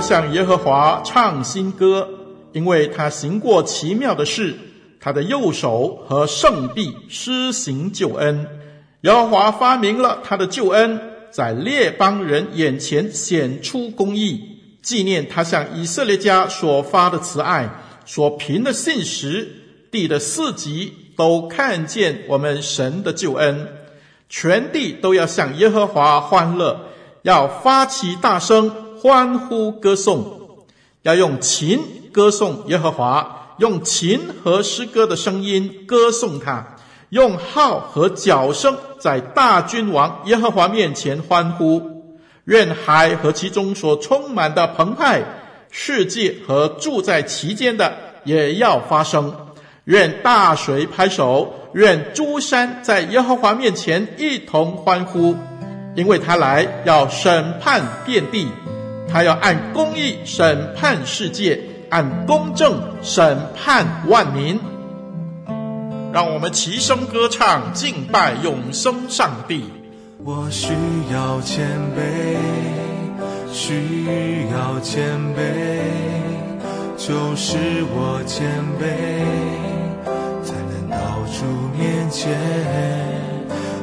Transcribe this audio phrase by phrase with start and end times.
[0.00, 2.08] 向耶和华唱新歌，
[2.52, 4.56] 因为他行过奇妙的事，
[5.00, 8.46] 他的右手和圣臂施行救恩。
[9.02, 11.00] 耶和华发明了他的救恩，
[11.30, 14.40] 在列邦人眼前显出公义，
[14.82, 17.68] 纪念他向以色列家所发的慈爱，
[18.04, 19.56] 所凭的信实。
[19.90, 23.66] 地的四极都看见我们神的救恩，
[24.28, 26.80] 全地都要向耶和华欢乐，
[27.22, 28.70] 要发起大声。
[29.00, 30.66] 欢呼歌颂，
[31.02, 31.80] 要用琴
[32.12, 36.76] 歌颂耶和华，用琴和诗歌的声音歌颂他，
[37.08, 41.80] 用号和角声在大君王耶和华面前欢呼。
[42.44, 45.22] 愿海和其中所充满的澎湃，
[45.70, 49.34] 世界和住在其间的也要发声。
[49.84, 55.34] 愿大水拍手，愿诸山在耶和华面前一同欢呼，
[55.96, 58.46] 因为他来要审判遍地。
[59.12, 64.58] 他要按公义审判世界，按公正审判万民。
[66.12, 69.64] 让我们齐声歌唱，敬拜永生上帝。
[70.24, 70.72] 我需
[71.12, 71.66] 要谦
[71.96, 72.36] 卑，
[73.52, 75.80] 需要谦卑，
[76.96, 77.56] 就是
[77.94, 78.46] 我谦
[78.78, 78.84] 卑，
[80.44, 80.98] 才能到
[81.32, 81.46] 主
[81.78, 82.36] 面前。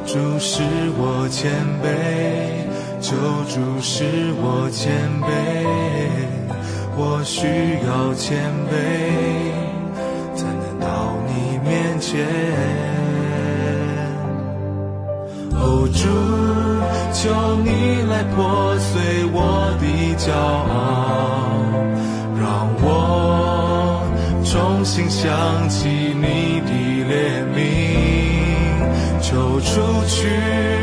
[0.06, 0.62] 主使
[0.98, 2.67] 我谦卑。
[3.00, 3.16] 求
[3.48, 4.04] 主使
[4.38, 5.28] 我谦卑，
[6.98, 7.48] 我需
[7.86, 8.76] 要谦卑，
[10.36, 12.26] 才能到你面前。
[15.54, 16.10] 哦，主，
[17.14, 17.24] 求
[17.64, 19.38] 你来破碎我
[19.80, 19.86] 的
[20.18, 20.76] 骄傲，
[22.40, 22.46] 让
[22.82, 24.02] 我
[24.44, 26.72] 重新想起你的
[27.08, 27.16] 怜
[27.56, 27.58] 悯，
[29.22, 30.77] 求出去。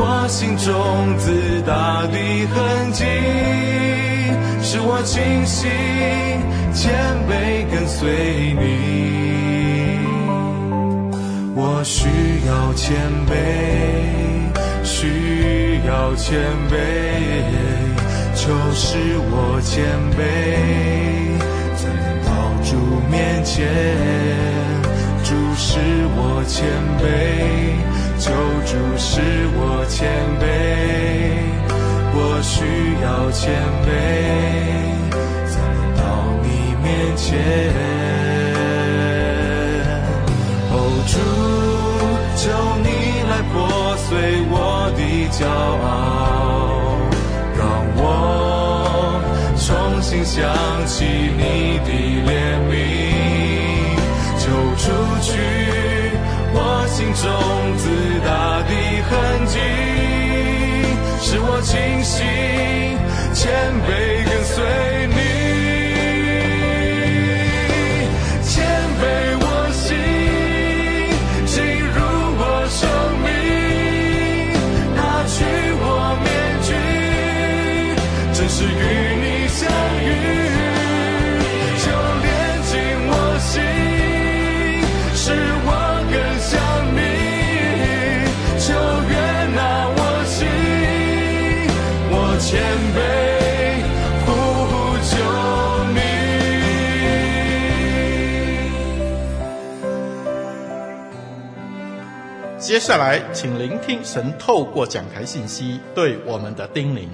[0.00, 2.16] 我心中自大的
[2.54, 3.04] 痕迹，
[4.62, 5.68] 使我清醒
[6.72, 6.94] 谦
[7.28, 8.62] 卑跟随你。
[11.56, 12.06] 我需
[12.46, 12.94] 要谦
[13.26, 13.34] 卑，
[14.84, 16.38] 需要谦
[16.70, 16.78] 卑，
[18.36, 19.82] 求使我谦
[20.14, 20.22] 卑，
[21.76, 22.30] 才能到
[22.62, 22.70] 主
[23.10, 23.66] 面前，
[25.24, 25.80] 主使
[26.14, 26.62] 我谦
[27.02, 27.02] 卑。
[28.18, 28.32] 求
[28.66, 29.20] 主使
[29.54, 30.42] 我谦卑，
[32.14, 32.56] 我需
[33.00, 33.54] 要谦
[33.86, 33.88] 卑，
[35.46, 36.02] 才能到
[36.42, 36.46] 你
[36.82, 36.86] 面
[37.16, 37.26] 前。
[40.72, 40.74] 哦，
[41.06, 41.14] 主，
[42.36, 42.42] 求
[42.82, 42.86] 你
[43.30, 43.56] 来破
[43.96, 44.08] 碎
[44.50, 44.54] 我
[44.96, 45.88] 的骄傲，
[47.56, 47.60] 让
[47.96, 48.02] 我
[49.56, 49.66] 重
[50.02, 50.36] 新想
[50.86, 51.88] 起你的
[52.26, 52.28] 怜
[52.68, 52.72] 悯，
[54.38, 54.42] 求
[54.76, 54.84] 除
[55.22, 55.30] 去
[57.22, 57.88] 种子。
[58.24, 58.72] 大的
[59.08, 59.58] 痕迹，
[61.22, 61.72] 使我清
[62.04, 62.26] 醒，
[63.32, 63.40] 谦
[63.86, 63.88] 卑
[64.28, 64.56] 跟随
[65.08, 65.17] 你。
[102.78, 107.08] 接下来，请聆听神透过讲台信息对我们的叮咛。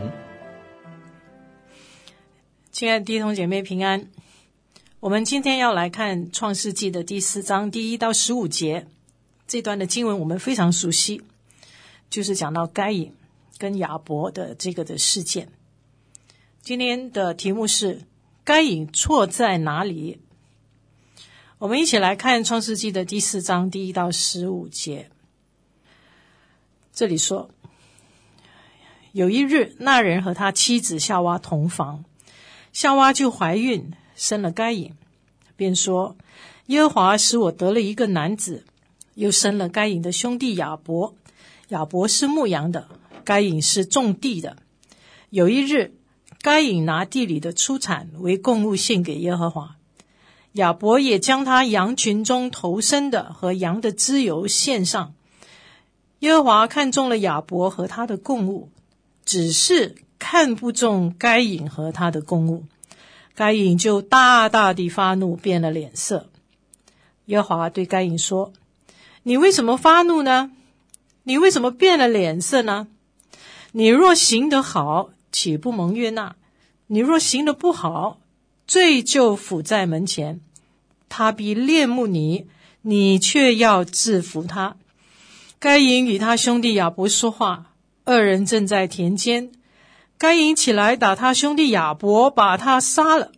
[2.71, 4.11] 亲爱的弟兄姐妹平安，
[5.01, 8.87] 我们今天要来看创世纪的第四章第一到十五节
[9.47, 11.23] 这段的经文，我们非常熟悉，
[12.11, 13.15] 就是讲到该隐。
[13.57, 15.49] 跟亚伯的这个的事件，
[16.61, 18.03] 今天的题目是
[18.45, 20.21] 该隐错在哪里？
[21.57, 25.09] 我们一起来看《创世纪》的第四章第一到十五节。
[26.95, 27.51] 这里说，
[29.11, 32.05] 有一日，那人和他妻子夏娃同房，
[32.73, 34.93] 夏娃就怀孕，生了该隐，
[35.57, 36.17] 便说
[36.67, 38.65] ：“耶和华使我得了一个男子。”
[39.15, 41.17] 又生了该隐的兄弟亚伯。
[41.69, 42.89] 亚伯是牧羊的，
[43.25, 44.57] 该隐是种地的。
[45.31, 45.95] 有一日，
[46.43, 49.77] 该隐拿地里的出产为供物献给耶和华，
[50.53, 55.15] 亚伯也将他羊群中头生的和羊的脂油献上。
[56.25, 58.71] 耶和华看中了亚伯和他的供物，
[59.27, 62.65] 只是看不中该隐和他的供物。
[63.35, 66.31] 该隐就大大地发怒，变了脸色。
[67.27, 68.55] 耶和华对该隐说
[69.23, 70.51] ：“你为什么发怒呢？
[71.25, 72.89] 你为什么变了脸色呢？
[73.73, 76.37] 你若行得好，岂不蒙悦纳？
[76.87, 78.19] 你若行得不好，
[78.67, 80.41] 罪就伏在门前，
[81.11, 82.47] 他必恋慕你，
[82.81, 84.77] 你却要制服他。”
[85.65, 87.73] 该隐与他兄弟亚伯说话，
[88.05, 89.51] 二人正在田间。
[90.19, 93.33] 该隐起来打他兄弟亚伯，把他杀了。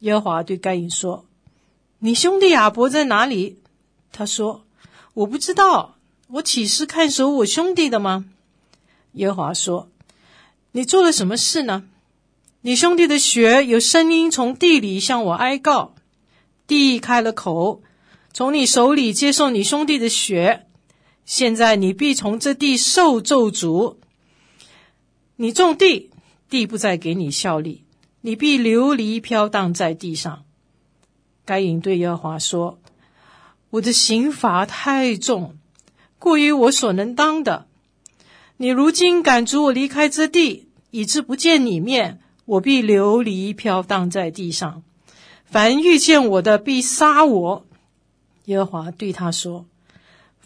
[0.00, 1.24] 耶和华对该隐说
[2.00, 3.60] ：“你兄弟亚伯在哪里？”
[4.10, 4.64] 他说
[5.14, 8.24] ：“我不知道，我岂是看守我兄弟的吗？”
[9.14, 9.88] 耶和华说
[10.72, 11.84] ：“你做了什么事呢？
[12.62, 15.94] 你兄弟的血有声音从地里向我哀告，
[16.66, 17.82] 地开了口，
[18.32, 20.64] 从你手里接受你兄弟的血。
[21.28, 23.96] 现在你必从这地受咒诅。
[25.36, 26.08] 你种地，
[26.48, 27.84] 地不再给你效力。”
[28.22, 30.44] 你必流离飘荡在地上。
[31.44, 32.78] 该隐对耶和华说
[33.70, 35.56] ：“我的刑罚太重，
[36.18, 37.66] 过于我所能当的。
[38.56, 44.82] 你如今赶逐我离开这地，以致不见你面，我必流离飘荡在地上。
[45.44, 47.66] 凡遇见我的，必杀我。”
[48.46, 49.66] 耶和华对他说：“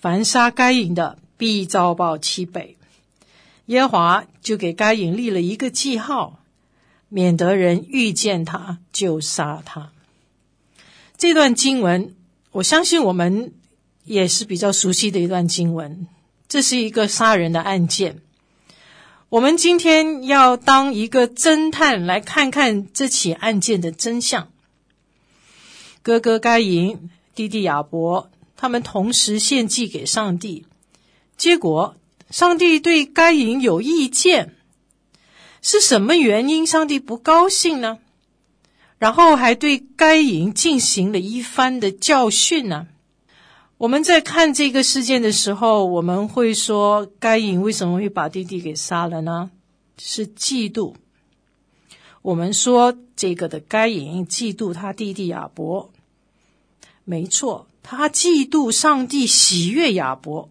[0.02, 2.76] 凡杀该隐的，必遭报七倍。”
[3.66, 6.40] 耶和华就给该隐立了一个记号。
[7.14, 9.92] 免得人遇见他就杀他。
[11.18, 12.14] 这段经文，
[12.52, 13.52] 我相信我们
[14.04, 16.08] 也是比较熟悉的一段经文。
[16.48, 18.22] 这是一个杀人的案件。
[19.28, 24.48] 我们今天要当一个侦探，来看看这起案件的真相。
[26.00, 28.30] 哥哥该隐、弟弟亚伯，
[28.62, 30.66] 他们同时献祭给上帝，
[31.36, 31.96] 结果
[32.30, 34.54] 上帝对该隐有意见。
[35.60, 36.64] 是什么原因？
[36.64, 37.98] 上帝不高兴呢？
[38.98, 42.86] 然后还对该隐进行了一番的教训呢？
[43.78, 49.50] 我们在看这个事件的时候，我们会说：该隐为什么会把弟弟给杀了呢？
[49.98, 50.94] 是嫉妒。
[52.22, 55.90] 我们说这个的该隐嫉妒他弟弟亚伯，
[57.02, 60.48] 没错，他嫉妒上帝喜悦亚伯。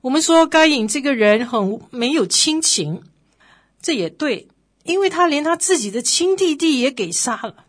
[0.00, 3.02] 我们说该隐这个人很没有亲情。
[3.80, 4.48] 这也对，
[4.82, 7.64] 因为他连他自己的亲弟弟也给杀了。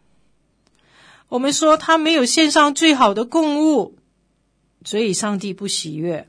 [1.28, 3.98] 我们说他没有献上最好的供物，
[4.84, 6.28] 所以上帝不喜悦。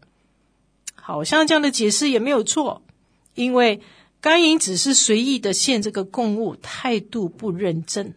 [0.95, 2.83] 好像这样的解释也没有错，
[3.35, 3.81] 因为
[4.21, 8.15] 该隐只是随意的献这个供物，态度不认真。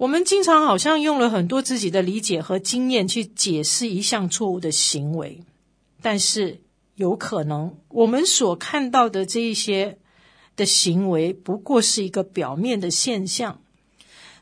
[0.00, 5.42] 我们经常好像用了很多自己的理解和经验去解释一项错误的行为，
[6.00, 6.62] 但是。
[6.96, 9.96] 有可能，我们所看到的这一些
[10.54, 13.62] 的行为，不过是一个表面的现象。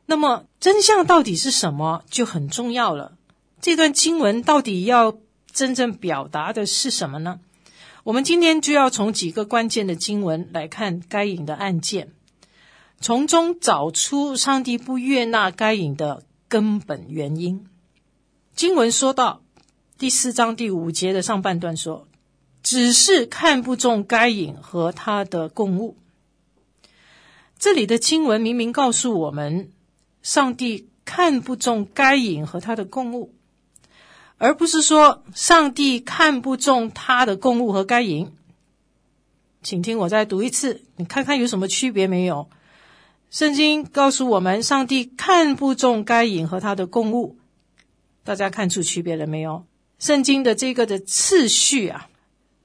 [0.06, 3.16] 那么，真相到底是什么，就很重要了。
[3.60, 5.20] 这段经文到底要
[5.52, 7.38] 真正表达的是什么呢？
[8.02, 12.10] 我们今天就要从几个关键的经文来看该隐的案件，
[13.00, 17.66] 从中找出上帝不悦纳该隐的根本原因。
[18.54, 19.42] 经文说到
[19.96, 22.06] 第四章第五节的上半段说。
[22.60, 25.96] 只是看不中该隐和他的供物。
[27.58, 29.70] 这里的经文明明告诉我们，
[30.22, 33.32] 上帝看不中该隐和他的供物，
[34.36, 38.32] 而不是说上帝看不中他的供物和该隐。
[39.62, 42.50] 请听我再读一次，你看看有什么区别没有？
[43.30, 47.36] 圣经告诉我们，上帝看不中该隐和他的供物，
[48.24, 49.66] 大家看出区别了没有？
[49.98, 52.08] 圣经的这个的次序啊。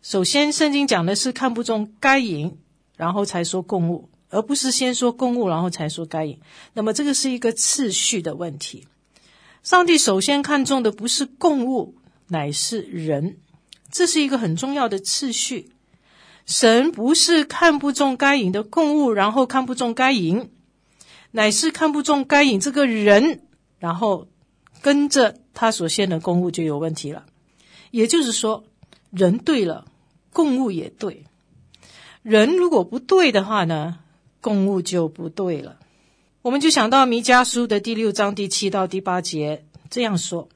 [0.02, 2.58] 首先，圣经讲的是看不中该隐，
[2.96, 6.40] 然后才说供物，而不是先说供物，然后才说该隐。
[6.74, 8.88] 那么，这个是一个次序的问题。
[9.64, 11.96] 上帝首先看重的不是供物，
[12.28, 13.38] 乃是人，
[13.92, 15.72] 这是一个很重要的次序。
[16.46, 20.52] 神不是看不中该隐的供物，然后看不中该隐，
[21.32, 23.42] 乃是看不中该隐这个人，
[23.80, 24.28] 然后
[24.82, 27.26] 跟着他所献的供物就有问题了。
[27.92, 28.64] 也就是说，
[29.12, 29.86] 人对了。
[30.36, 31.26] 供物也对，
[32.24, 34.00] 人如果不对的话呢，
[34.42, 35.78] 供物就不对了。
[36.42, 40.50] 我们就想到弥迦书的第六章第七到第八节这样说：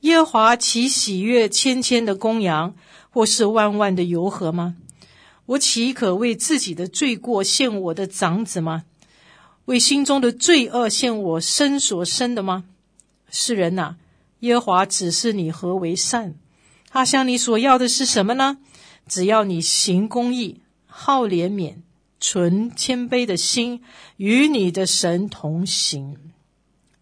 [0.00, 2.74] 耶和华岂喜悦千千的公羊，
[3.10, 4.76] 或是万万的油和吗？
[5.46, 8.84] 我岂可为自己的罪过献我的长子吗？
[9.66, 12.64] 为心中的罪恶献我身所生的吗？
[13.30, 13.96] 世人哪，
[14.40, 16.34] 耶和华指示你何为善？
[16.88, 18.58] 他向你所要的是什么呢？
[19.08, 21.76] 只要你行公义，好怜悯，
[22.18, 23.82] 存谦卑的心，
[24.16, 26.16] 与你的神同行。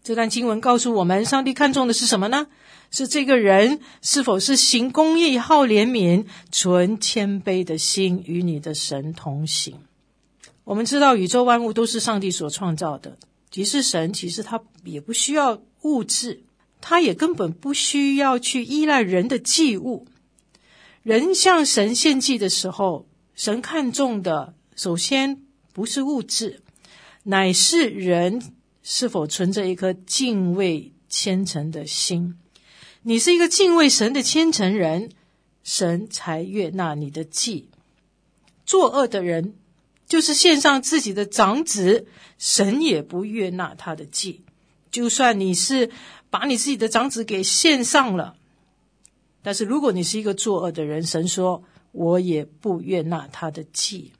[0.03, 2.47] 这段经文告诉我们，上帝看重的是什么呢？
[2.91, 9.77] 是这个人是否是行公义、好怜悯、存谦卑的心，与你的神同行。
[10.63, 13.17] 我们知道，宇宙万物都是上帝所创造的。
[13.49, 16.43] 即是神，其实他也不需要物质，
[16.81, 20.07] 他也根本不需要去依赖人的祭物。
[21.03, 25.41] 人向神献祭的时候，神看重的首先
[25.73, 26.61] 不是物质，
[27.23, 28.53] 乃是人。
[28.87, 32.35] 是否存着一颗敬畏虔诚的心？
[33.07, 35.11] 你是一个敬畏神的虔诚人，
[35.63, 37.69] 神才悦纳你的祭。
[38.65, 39.53] 作恶的人，
[40.07, 42.07] 就是献上自己的长子，
[42.39, 44.43] 神也不悦纳他的祭。
[44.89, 45.91] 就算你是
[46.31, 48.37] 把你自己的长子给献上了，
[49.43, 54.13] 但是如果你是一个作恶的人，神说我也不悦纳他的祭。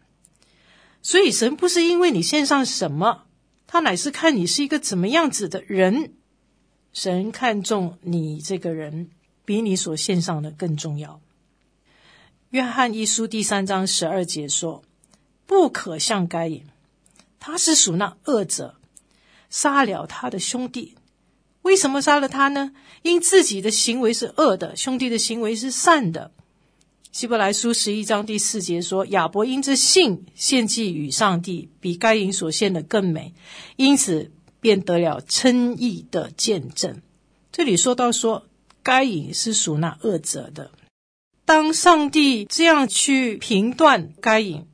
[1.01, 3.24] 所以神不是因为你献上什么。
[3.65, 6.13] 他乃是看你是一个怎么样子的人，
[6.95, 9.09] 神看重你这个人，
[9.43, 11.19] 比你所献上的更重要。
[12.51, 14.81] 约翰一书第三章十二节说
[15.45, 16.63] ：“不可像该隐，
[17.37, 18.75] 他是属那恶者，
[19.49, 20.95] 杀了他的兄弟。
[21.63, 22.71] 为什么杀了他呢？
[23.01, 26.31] 因自己的行为是恶的，兄弟的行为是善的。”
[27.11, 33.33] 希伯来书十一章第四节说：“亚伯因着信献祭与上帝，比该隐所献的更美，
[33.75, 34.31] 因此
[34.65, 37.03] 便得了称义的见证。”
[37.53, 38.48] 这里说到说，
[38.81, 40.72] 该隐是属那恶者的。
[41.45, 44.65] 当上帝这样去评断该隐，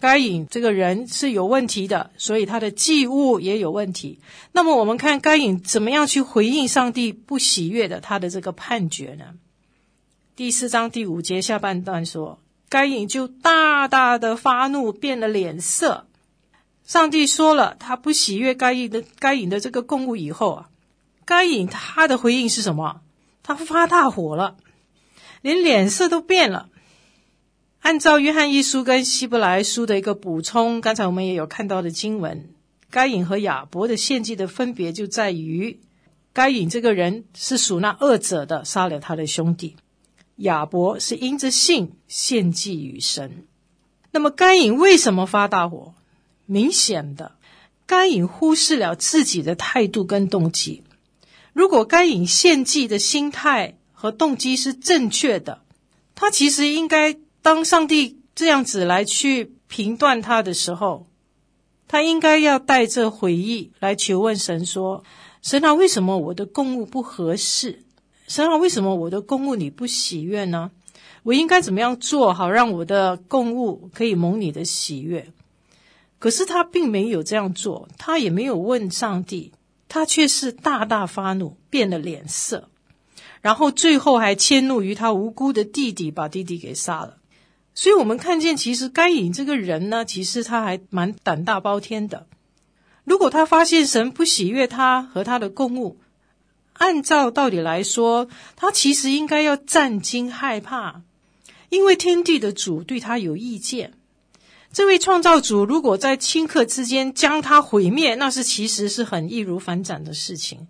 [0.00, 4.20] 该隐这个人是有问题的，所以他的祭物也有问题。
[4.52, 9.34] 那么我们看该隐怎么样去回应上帝不喜悦的他的这个判决呢？
[10.34, 12.40] 第四章第五节下半段说，
[12.70, 16.05] 该隐就大大的发怒，变了脸色。
[16.86, 20.68] 上帝说了，他不喜悦该隐的该隐的这个供物以后啊，
[21.24, 23.00] 该隐他的回应是什么？
[23.42, 24.56] 他发大火了，
[25.42, 26.68] 连脸色都变了。
[27.80, 32.50] 按照约翰一书跟希伯来书的一个补充，刚才我们也有看到的经文，
[32.88, 35.80] 该隐和亚伯的献祭的分别就在于，
[36.32, 39.76] 该隐这个人是属那恶者的，杀了他的兄弟。
[40.36, 43.44] 亚伯是因着信献祭与神，
[44.12, 45.94] 那么该隐为什么发大火？
[46.46, 47.36] 明显的，
[47.86, 50.82] 该隐忽视了自己的态度跟动机。
[51.52, 55.62] 如果该隐献祭的心态和动机是正确的，
[56.14, 61.06] 他其实应该当上帝这样子来去评断他的时候，
[61.88, 65.02] 他应该要带着悔意来求问神说
[65.40, 67.84] ：“神啊，为什么我的供物不合适？”
[68.28, 70.70] 神啊，为什么我的供物你不喜悦呢？
[71.22, 75.32] 我应该怎么样做好让我的供物可以蒙你的喜悦？
[76.18, 79.52] 可是他并没有这样做，他也没有问上帝，
[79.88, 82.68] 他却是大大发怒，变了脸色，
[83.42, 87.18] 然后最后还迁怒于他无辜的弟弟，把弟弟给杀了。
[87.74, 92.26] 所以，我们看见其实该隐这个人呢，其实他还蛮胆大包天的。
[93.04, 95.98] 如果他发现神不喜悦他和他的供物，
[96.72, 101.02] 按照道理来说，他其实应该要战惊害怕，
[101.68, 103.92] 因为天地的主对他有意见。
[104.76, 110.68] 这位创造主如果在顷刻之间将他毁灭，那是其实是很易如反掌的事情。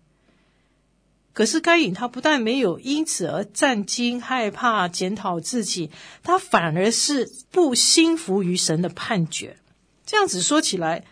[1.32, 5.90] 可是该隐他不但没有因此而战惊害怕、检讨自己，
[6.22, 9.56] 他反而是不心服于神的判决。
[10.04, 11.04] 这样子说起来，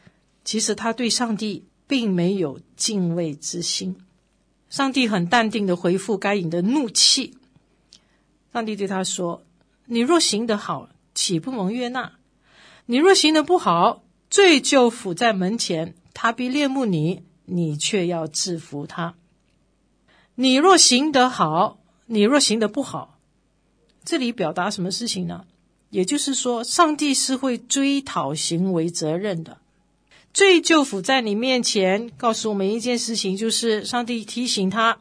[0.44, 3.96] 其实他对上帝并没有敬畏之心。
[4.70, 7.36] 上帝很淡定的回复该隐的怒气。
[8.52, 9.42] 上帝对他说
[9.86, 12.12] ：“你若行得好，岂不蒙悦纳？
[12.86, 19.14] 你若行得不好，罪就伏在门前，他必恋慕你，你却要制服他。
[20.34, 23.18] 你若行得好，你若行得不好，
[24.04, 25.44] 这里表达什么事情呢？
[25.90, 29.58] 也就是说，上帝是会追讨行为责任的。”
[30.34, 34.98] 罪就伏在你面前，告诉我们一件事情，就是上帝提醒他，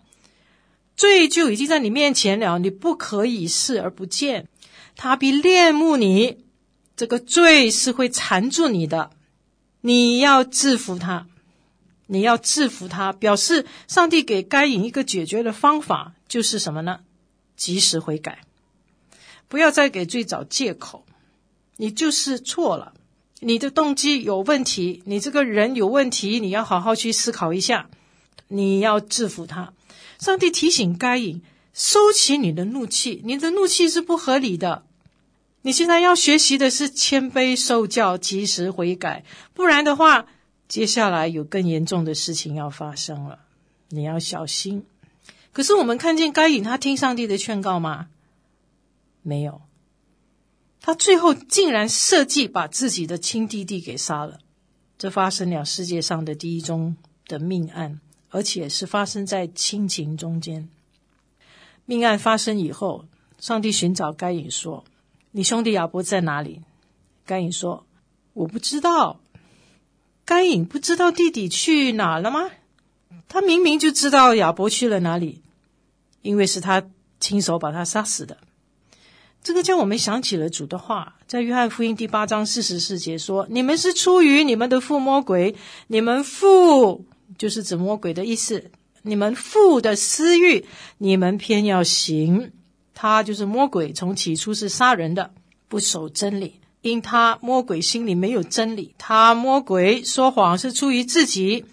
[0.95, 4.47] 罪就已经在你面前了，你不可以视而不见。
[4.95, 6.42] 他必恋慕你，
[6.95, 9.11] 这个罪是会缠住你的，
[9.81, 11.27] 你要制服他。
[12.07, 16.99] 你要制服他，表示上帝给该隐一个解决的方法，就是什么呢？
[17.55, 18.41] 及时悔改，
[19.47, 21.05] 不要再给罪找借口。
[21.77, 22.93] 你就是错了，
[23.39, 27.89] 你的动机有问题，你这个人有问题，你要好好去思考一下。
[28.49, 29.73] 你要制服他。
[30.19, 31.41] 上帝提醒该隐
[31.73, 34.85] 收起你的怒气，你的怒气是不合理的。
[35.63, 40.25] 你现在要学习的是谦卑受教，及时悔改，不然的话，
[40.67, 43.39] 接下来有更严重的事情要发生了，
[43.87, 44.85] 你要小心。
[45.53, 48.09] 可是我们看见该隐，他听上帝的劝告吗？
[49.21, 49.61] 没有。
[50.81, 54.39] 他最后竟然设计把自己的亲弟弟给杀了，
[54.97, 58.01] 这发生了世界上的第一宗的命案，
[58.31, 60.67] 而且是发生在亲情中间。
[61.85, 63.05] 命案发生以后，
[63.39, 64.83] 上帝寻找该隐说
[65.33, 66.61] ：“你兄弟亚伯在哪里？”
[67.27, 67.85] 该隐说
[68.33, 69.19] ：“我不知道。”
[70.25, 72.49] 该隐不知道弟弟去哪了吗？
[73.27, 75.41] 他明明就知道亚伯去了哪里，
[76.21, 76.81] 因为是他
[77.19, 78.37] 亲手把他杀死的。
[79.43, 85.55] 这个叫我们想起了主的话，在约翰福音第八章四十四节说：“你们是出于你们的父魔鬼，
[85.87, 87.05] 你们父
[87.37, 88.71] 就是指魔鬼的意思。
[89.01, 90.65] 你们父的私欲，
[90.99, 92.53] 你们偏要行。
[92.93, 95.33] 他就是魔鬼，从起初是杀人的，
[95.67, 96.59] 不守真理。
[96.81, 101.65] 因他魔鬼心里没有真理，他魔鬼说谎是出于自己。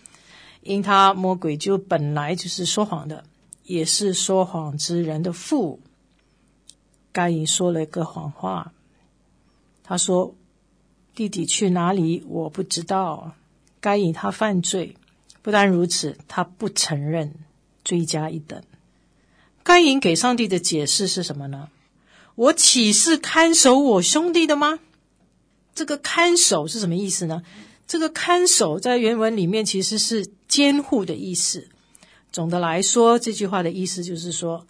[0.62, 3.24] 因他魔鬼就本来就是说谎的，
[3.64, 5.80] 也是说谎之人的父。”
[7.12, 8.72] 该隐说了一个谎话，
[9.82, 10.34] 他说
[11.14, 12.22] ：“弟弟去哪里？
[12.28, 13.32] 我不知道。”
[13.80, 14.94] 该隐他犯罪，
[15.40, 17.34] 不但如此，他不承认，
[17.82, 18.62] 罪加一等。
[19.70, 21.68] 该隐给上帝的解释是什么呢？
[22.34, 24.80] 我岂是看守我兄弟的吗？
[25.76, 27.44] 这个看守是什么意思呢？
[27.86, 31.68] 这个看守在原文里面其实是监护的意思。
[32.32, 34.66] 总的来说，这句话的意思就是说，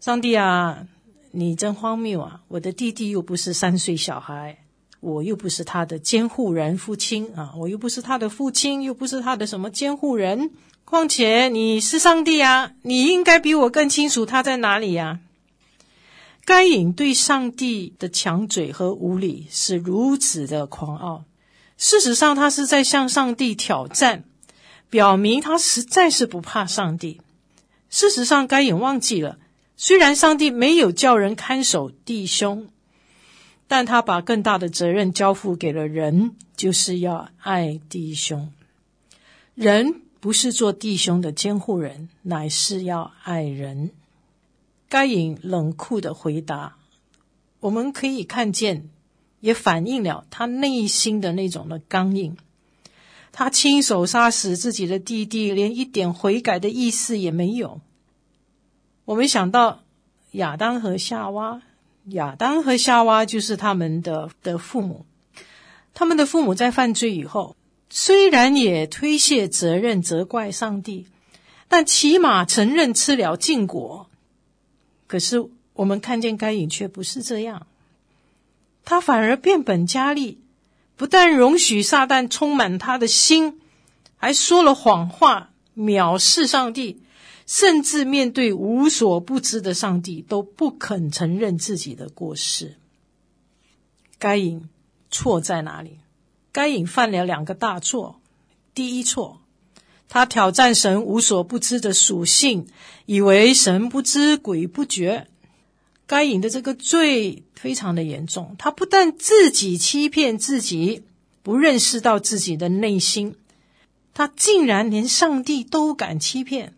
[0.00, 0.84] 上帝啊。
[1.32, 2.40] 你真荒谬啊！
[2.48, 4.59] 我的弟弟又不是三岁小孩，
[5.00, 10.50] 我又不是他的监护人父亲啊，我又不是他的父亲，又不是他的什么监护人。
[10.84, 15.20] 况且你是上帝啊，你应该比我更清楚他在哪里呀。
[16.44, 21.24] 该隐对上帝的强嘴和无理是如此的狂傲，
[21.78, 24.24] 事实上他是在向上帝挑战，
[24.88, 27.20] 表明他实在是不怕上帝。
[27.88, 29.38] 事实上，该隐忘记了。
[29.76, 32.68] 虽然上帝没有叫人看守弟兄，
[33.70, 38.52] 但他把更大的责任交付给了人，就是要爱弟兄。
[39.54, 43.92] 人不是做弟兄的监护人，乃是要爱人。
[44.88, 46.78] 该隐冷酷的回答，
[47.60, 48.88] 我们可以看见，
[49.38, 52.36] 也反映了他内心的那种的刚硬。
[53.30, 57.80] 他亲手杀死自己的弟弟，连一点悔改的意思也没有。
[59.04, 59.84] 我们想到
[60.32, 61.62] 亚当和夏娃，
[62.10, 65.06] 亚当和夏娃就是他们的的父母。
[65.92, 67.56] 他们的父母在犯罪以后，
[67.90, 71.06] 虽然也推卸责任、责怪上帝，
[71.68, 74.08] 但起码承认吃了禁果。
[75.06, 77.66] 可是我们看见该隐却不是这样，
[78.84, 80.38] 他反而变本加厉，
[80.96, 83.60] 不但容许撒旦充满他的心，
[84.16, 87.02] 还说了谎话，藐视上帝。
[87.50, 92.76] 甚至面对无所不知的上帝，都不肯承认自己的过失。
[94.20, 94.68] 该隐
[95.10, 95.98] 错在哪里？
[96.52, 98.20] 该隐犯了两个大错。
[98.72, 99.40] 第一错，
[100.08, 102.68] 他挑战神无所不知的属性，
[103.06, 105.26] 以为神不知鬼不觉。
[106.06, 111.02] 该隐的这个罪非常的严重，他不但自己欺骗自己，
[111.42, 113.34] 不认识到自己的内心，
[114.14, 116.74] 他竟然连上帝都敢欺骗。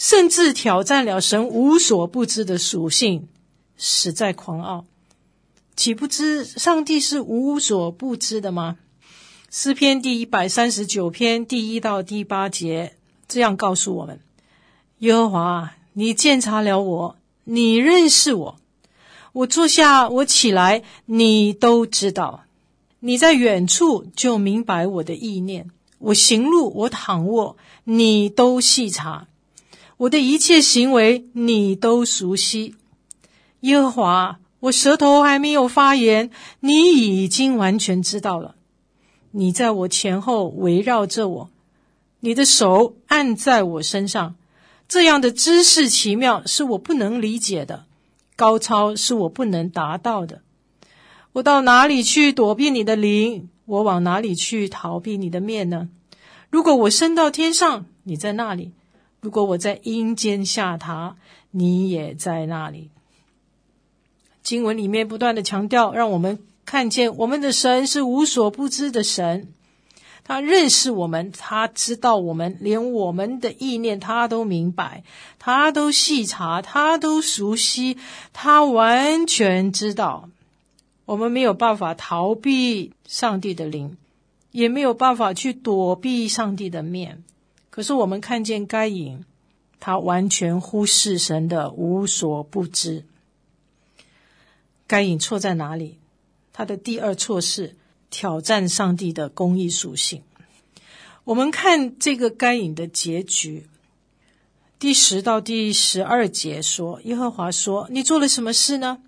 [0.00, 3.28] 甚至挑战了神无所不知的属性，
[3.76, 4.86] 实在狂傲。
[5.76, 8.78] 岂不知上帝是无所不知的吗？
[9.50, 12.94] 诗篇第一百三十九篇第一到第八节
[13.28, 14.20] 这样告诉我们：
[15.00, 18.56] 耶和华，你鉴察了我，你认识我。
[19.32, 22.44] 我坐下，我起来，你都知道。
[23.00, 25.70] 你在远处就明白我的意念。
[25.98, 29.26] 我行路，我躺卧，你都细察。
[30.00, 32.74] 我的一切行为你都熟悉，
[33.60, 38.54] 耶和华，我舌头还没有发言，你已经完全知道了。
[39.32, 41.50] 你在我前后围绕着我，
[42.20, 44.36] 你的手按在我身上，
[44.88, 47.84] 这样的知识奇妙是我不能理解的，
[48.36, 50.40] 高超是我不能达到的。
[51.32, 53.50] 我到哪里去躲避你的灵？
[53.66, 55.90] 我往哪里去逃避你的面呢？
[56.48, 58.70] 如果我升到天上，你在那里；
[59.20, 61.14] 如果我在阴间下榻，
[61.50, 62.90] 你也在那里。
[64.42, 69.52] 经文里面不断的强调，让我们看见我们的神是无所不知的神。
[70.22, 75.02] 他认识我们，他知道我们，连我们的意念他都明白，
[75.38, 77.98] 他都细察，他都熟悉，
[78.32, 80.28] 他完全知道。
[81.04, 83.96] 我们没有办法逃避上帝的灵，
[84.52, 87.24] 也没有办法去躲避上帝的面。
[87.80, 89.24] 可是我们看见该隐，
[89.78, 93.06] 他完全忽视神的无所不知。
[94.86, 95.96] 该隐错在哪里？
[96.52, 97.76] 他的第二错是。
[98.10, 100.22] 挑战上帝的公义属性。
[101.24, 103.66] 我们看这个该隐的结局，
[104.78, 109.00] 第十到第十二节说：“耶和华说，你做了什么事呢？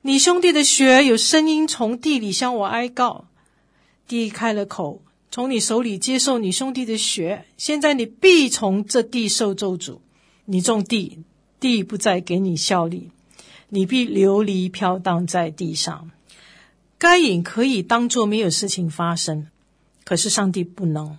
[0.00, 3.26] 你兄弟的血有声音从地里向我哀告，
[4.08, 7.46] 地开了口，从你手里接受你兄弟的血。
[7.56, 10.00] 现在你必从这地受咒诅。
[10.44, 11.24] 你种地，
[11.58, 13.10] 地不再给你效力，
[13.70, 16.10] 你必流离飘荡在地上。”
[16.98, 19.48] 该隐可以当作没有事情发生，
[20.04, 21.16] 可是上帝不能，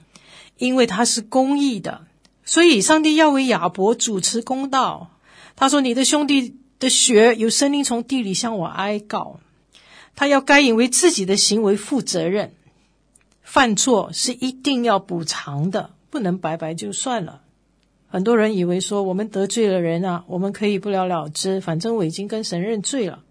[0.57, 2.05] 因为他是公义的，
[2.45, 5.09] 所以上帝要为亚伯主持公道。
[5.55, 9.39] 他说：“你的兄弟的血有声音从地里向我哀告。”
[10.15, 12.53] 他要该隐为自己的行为负责任，
[13.53, 17.43] 犯错是一定要补偿的，不能白白就算了。
[18.07, 23.23] 很多人以为说，我们得罪了人啊，我们可以不了了之，反正我已经跟神认罪了。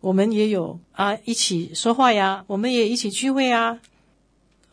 [0.00, 3.78] 我们也有啊，一起说话呀，我们也一起聚会啊，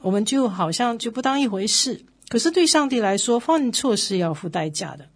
[0.02, 2.04] 我们就好像就不当一回事。
[2.28, 5.10] 可是对上帝来说，犯错是要付代价的。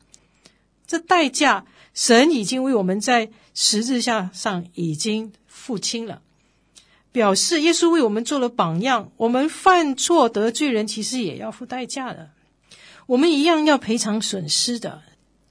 [0.86, 6.21] 这代价，神已经为我们在十字架上已经付清了，
[7.12, 9.12] 表示耶稣为我们做了榜样。
[9.17, 12.30] 我们犯错得罪人，其实也要付代价的。
[13.08, 15.02] 我们一样要赔偿损失的，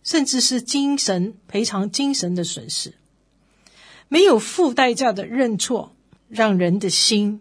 [0.04, 2.94] 甚至是精神赔偿精神的损失。
[4.08, 5.94] 没有付代价的认错，
[6.28, 7.40] 让人的心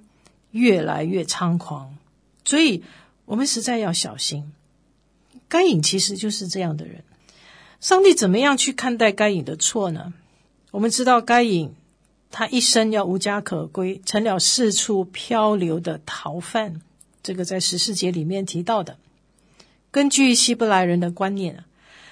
[0.52, 1.96] 越来越猖狂。
[2.44, 2.84] 所以，
[3.26, 4.52] 我们实在要小心。
[5.48, 7.04] 该隐其实就是这样的人。
[7.80, 10.14] 上帝怎么样去看待该隐的错呢？
[10.72, 11.74] 我们知道，该隐
[12.32, 16.82] 他一生要无家可归，成了四处漂流的逃犯。
[17.24, 18.98] 这个在十四节里面提到的。
[19.92, 21.66] 根据希伯来人的观念啊，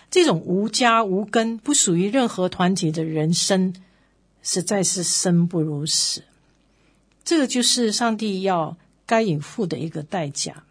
[0.10, 3.74] 这种无家无根、不属于任何团体的人生。
[4.48, 6.22] 实在是生不如死，
[7.24, 10.64] 这个就是上帝要该隐付的一个代价。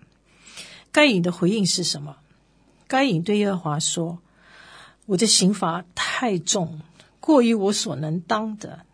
[0.93, 2.19] 该隐的回应是什么？
[2.87, 4.21] 该隐对耶和华说
[5.07, 6.83] ：“我的刑罚太重，
[7.19, 8.87] 过于我所能当的。”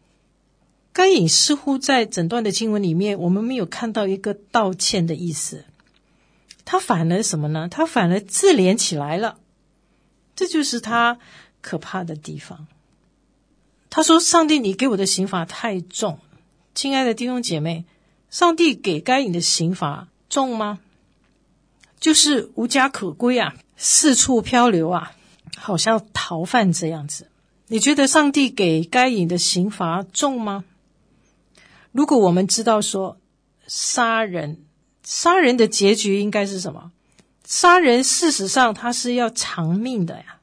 [0.93, 5.65] 该隐似乎在整段的经文里面，我们没有看到一个道歉的意思，
[6.65, 7.69] 他反而什么呢？
[7.71, 9.39] 他反而自怜起来了，
[10.35, 11.19] 这就是他
[11.61, 12.67] 可怕的地方。
[13.89, 16.21] 他说：“上帝，你给我的刑罚太重，
[16.75, 17.85] 亲爱的弟兄姐妹，
[18.31, 20.79] 上帝给该隐的刑罚重吗？
[21.99, 25.13] 就是无家可归啊，四处漂流啊，
[25.57, 27.29] 好像逃犯这样子。
[27.67, 30.65] 你觉得上帝给该隐的刑罚重吗？
[31.93, 33.19] 如果我们知道说
[33.67, 34.65] 杀人，
[35.03, 36.93] 杀人的结局应该是什么？
[37.45, 40.37] 杀人事实上他是要偿命的呀。”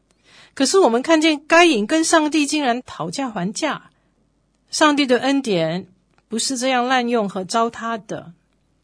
[0.54, 3.92] 可是我们看见该隐跟上帝竟然讨价还价，
[4.72, 5.88] 上帝的恩典
[6.28, 8.34] 不是这样滥用和糟蹋的，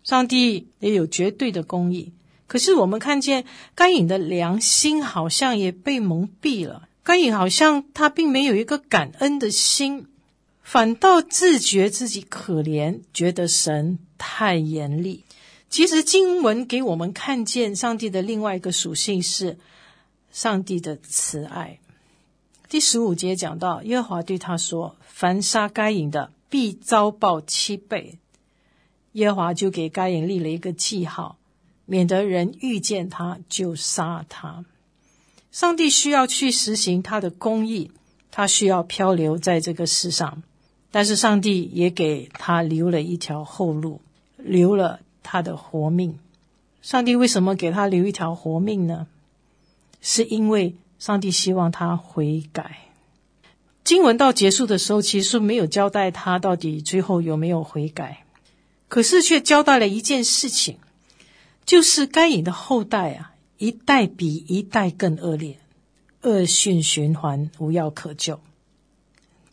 [0.04, 2.14] 上帝也有绝对的公义。
[2.46, 10.06] 可是我们看见该隐的良心好像也被蒙蔽了，该隐好像他并没有一个感恩的心，
[10.64, 15.24] 反倒自觉自己可怜，觉得神太严厉。
[15.70, 19.58] 其实经文给我们看见上帝的另外一个属性是。
[20.32, 21.78] 上帝的慈爱，
[22.68, 28.18] 第十五节讲到，耶和华对他说：“凡杀该隐的，必遭报七倍。”
[29.14, 31.38] 耶和华就给该隐立了一个记号，
[31.86, 34.66] 免得人遇见他就杀他。
[35.52, 37.92] 上帝需要去实行他的公义，
[38.32, 40.42] 他需要漂流在这个世上，
[40.96, 44.00] 但是上帝也给他留了一条后路，
[44.38, 46.20] 留了他的活命。
[46.84, 49.08] 上帝为什么给他留一条活命呢？
[50.02, 52.78] 是因为上帝希望他悔改。
[53.84, 58.24] 经文到结束的时候，其实没有交代他到底最后有没有悔改，
[58.88, 60.78] 可是却交代了一件事情，
[61.66, 65.58] 就是该隐的后代啊，一代比一代更恶劣，
[66.22, 68.40] 恶性循环，无药可救。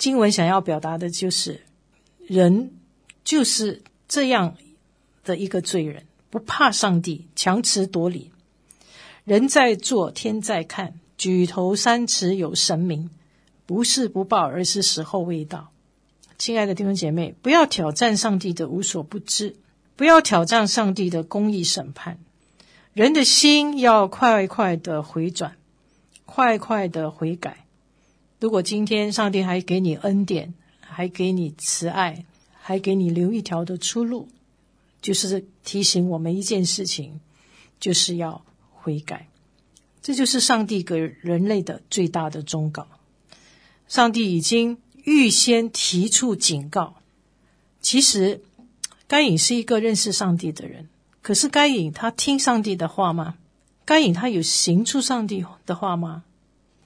[0.01, 1.61] 经文想要表达的就是，
[2.27, 2.73] 人
[3.23, 4.57] 就是这样
[5.25, 8.31] 的一个罪人，不怕上帝，强词夺理。
[9.25, 13.11] 人在做，天在看，举头三尺有神明，
[13.67, 15.71] 不是不报，而是时候未到。
[16.39, 19.57] 亲爱的弟兄姐妹，不要挑战上帝的无所不知，
[19.97, 22.19] 不要挑战上帝的公义审判。
[22.95, 25.59] 人的心要快快的回转，
[26.25, 27.67] 快快的悔改。
[28.41, 34.29] 如果今天上帝还给你恩典，还给你慈爱，还给你留一条的出路，
[35.03, 37.21] 就是提醒我们一件事情，
[37.79, 39.29] 就是要悔改。
[40.01, 42.87] 这就是上帝给人类的最大的忠告。
[43.87, 46.95] 上帝已经预先提出警告。
[47.83, 48.41] 其实，
[49.07, 50.89] 该隐是一个认识上帝的人，
[51.21, 53.35] 可是该隐他听上帝的话吗？
[53.85, 56.25] 该隐他有行出上帝的话吗？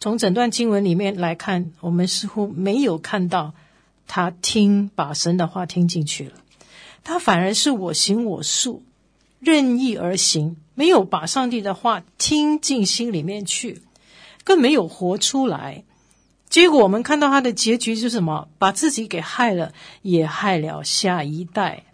[0.05, 3.55] 从整段经文里面来看，我们似乎没有看到
[4.07, 6.35] 他听把神的话听进去了，
[7.03, 8.83] 他反而是我行我素，
[9.40, 10.57] 任意而行。
[10.75, 13.81] 没有把上帝的话听进心里面去，
[14.45, 15.85] 更没有活出来。
[16.51, 18.49] 结果我们看到他的结局是什么？
[18.59, 21.85] 把自己给害了，也害了下一代。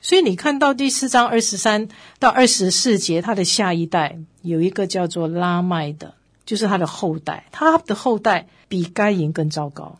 [0.00, 6.14] 所以你看到第四章二十三到二十四节，他的下一代有一个叫做拉麦的，
[6.48, 7.44] 就是他的后代。
[7.52, 9.98] 他的后代比该隐更糟糕。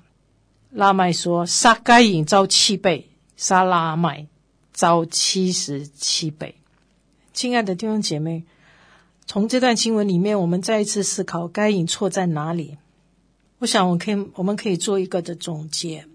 [0.71, 4.27] 拉麦说：“杀该隐遭七倍，杀拉麦
[4.73, 6.55] 遭七十七倍。”
[7.35, 8.45] 亲爱的弟兄姐妹，
[9.27, 12.79] 从这段经文里面，我们再一次思考该隐错在哪里？
[13.59, 16.07] 我想，我可以，我们可以做一个的总结：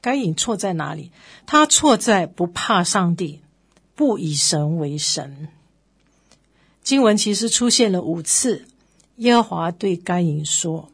[0.00, 1.12] 该隐错在哪里？
[1.44, 3.42] 他错在不怕上帝，
[3.94, 5.48] 不以神为神。
[6.82, 8.64] 经文其实出现了五次，
[9.22, 10.90] 耶和华对该隐说：“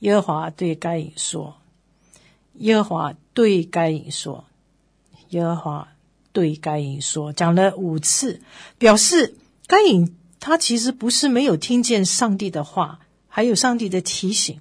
[0.00, 1.56] 耶和华对该隐说，
[2.54, 4.44] 耶和华对该隐说，
[5.30, 5.88] 耶和华。”
[6.32, 8.40] 对该隐说，讲了五次，
[8.78, 9.34] 表示
[9.66, 14.60] 该隐他其实不是没有听见上帝的话，还有上帝的提醒，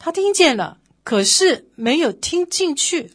[0.00, 3.12] 他听见了，可是没有听进去，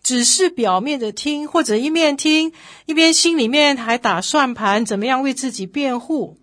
[0.00, 2.52] 只是表面的听，或者一面听
[2.86, 6.36] 一边心里面还打算盘，怎么样为自己辩护，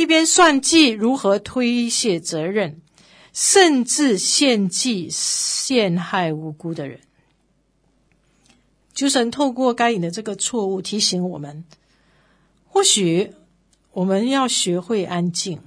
[0.00, 2.80] 一边算计如何推卸责任，
[3.34, 7.00] 甚至献祭陷害无辜的人。
[8.94, 11.64] 就神透过该隐的这个错误提醒我们，
[12.66, 13.32] 或许
[13.92, 15.60] 我们要学会安静，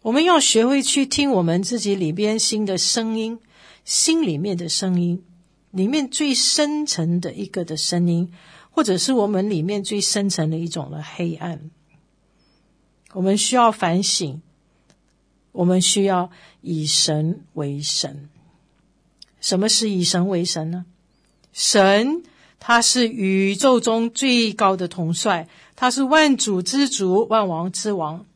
[0.00, 3.38] 我们要学会去听我们自己里边心的声音，
[3.84, 5.22] 心里面的声音，
[5.72, 8.32] 里面最深层的一个的声音，
[8.70, 11.70] 或者是我们里面最深层的一种的黑暗。
[13.12, 14.40] 我们需要反省，
[15.52, 16.30] 我们需要
[16.62, 18.28] 以神为神。
[19.40, 20.84] 什么是以神为神呢？
[21.52, 22.22] 神，
[22.58, 28.26] 他是宇宙中最高的统帅，他是万主之主、万王之王。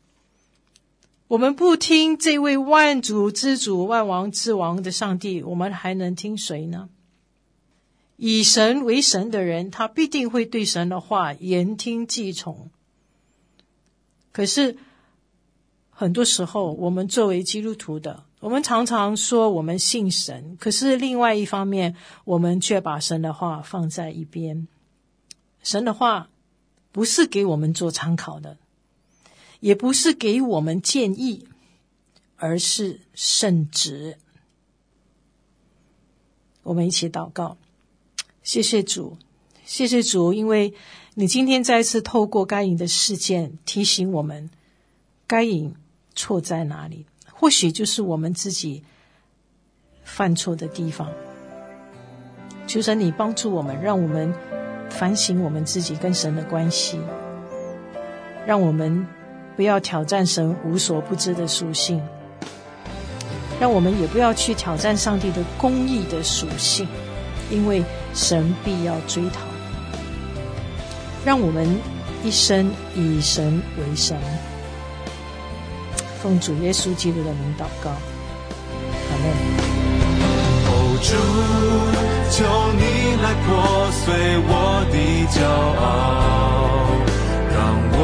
[1.29, 6.89] 我们不听这位万主之主、万王之王的上帝，我们还能听谁呢？
[8.17, 12.71] 以神为神的人，他必定会对神的话言听计从。
[14.35, 14.77] 可是，
[15.91, 21.95] 很多时候，我们作为基督徒的，我们常常说我们信神，可是另外一方面，
[22.25, 24.67] 我们却把神的话放在一边。
[25.63, 26.31] 神的话
[26.91, 28.59] 不是给我们做参考的，
[29.61, 31.47] 也不是给我们建议，
[32.37, 34.19] 而是圣旨。
[36.65, 37.57] 我们一起祷告，
[38.43, 39.17] 谢谢主，
[39.65, 40.75] 谢谢主，因为
[41.15, 44.51] 你今天再次透过该隐的事件提醒我们，
[45.27, 45.75] 该隐
[46.15, 47.07] 错在哪里。
[47.33, 48.85] 或许就是我们自己
[50.03, 51.11] 犯错的地方。
[52.67, 54.33] 求神你帮助我们，让我们
[54.91, 56.99] 反省我们自己跟神的关系，
[58.47, 59.07] 让我们
[59.57, 62.03] 不要挑战神无所不知的属性，
[63.59, 66.87] 让我们也不要去挑战上帝的公义的属性，
[67.51, 67.83] 因为
[68.15, 69.54] 神必要追讨。
[71.25, 71.67] 让我们
[72.23, 74.17] 一生以神为神。
[76.23, 79.25] 奉主耶稣基督的名祷告，阿门。
[80.67, 80.71] 哦，
[81.03, 81.13] 主，
[82.31, 82.37] 求
[82.79, 82.83] 你
[83.23, 83.47] 来破
[83.93, 84.03] 碎
[84.47, 84.53] 我
[84.91, 84.97] 的
[85.33, 85.37] 骄
[85.81, 85.85] 傲，
[87.53, 87.57] 让
[87.93, 88.01] 我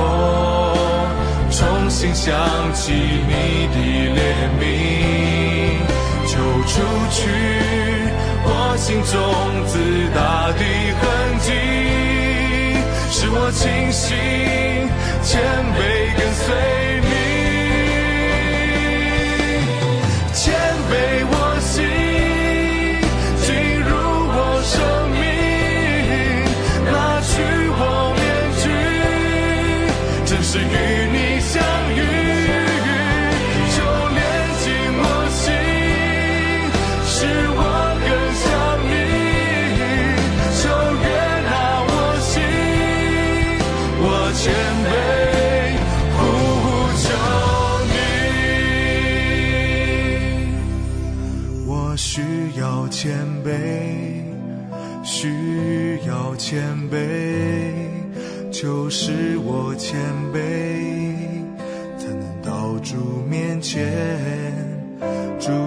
[1.50, 1.58] 重
[1.90, 2.28] 新想
[2.74, 3.32] 起你
[3.72, 3.76] 的
[4.16, 4.18] 怜
[4.60, 4.62] 悯，
[6.26, 6.32] 就
[6.66, 6.72] 除
[7.10, 7.18] 去
[8.44, 9.12] 我心中
[9.66, 9.72] 自
[10.14, 10.20] 大
[13.52, 14.16] 清醒
[15.22, 15.40] 谦
[15.74, 16.79] 卑跟随。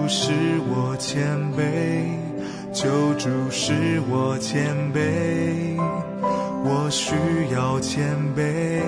[0.08, 0.32] 使
[0.68, 2.18] 我谦卑，
[2.72, 5.76] 求主使我谦卑，
[6.64, 7.14] 我需
[7.52, 8.82] 要谦卑，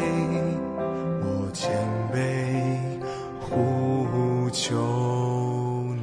[1.22, 1.70] 我谦
[2.12, 2.98] 卑
[3.40, 4.74] 呼求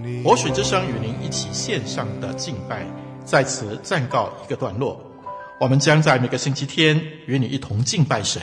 [0.03, 0.23] 你。
[0.23, 2.85] 活水之声与您一起线上的敬拜，
[3.23, 4.99] 在此暂告一个段落。
[5.59, 8.41] 我们将在每个星期天与你一同敬拜神，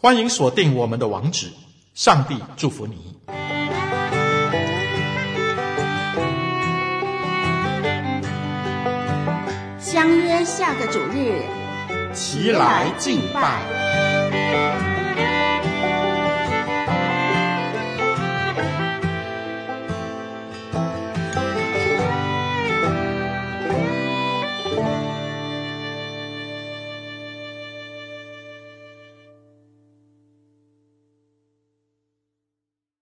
[0.00, 1.48] 欢迎锁定我们的网址。
[1.94, 3.16] 上帝祝福你。
[9.88, 11.40] 相约下个主日
[12.12, 14.95] 齐来敬拜。